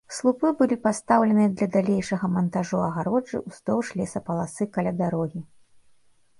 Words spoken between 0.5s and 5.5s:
былі пастаўленыя для далейшага мантажу агароджы ўздоўж лесапаласы каля дарогі.